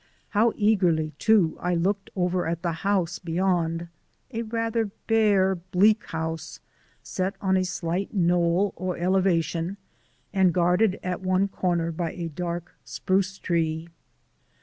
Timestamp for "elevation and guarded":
8.97-10.99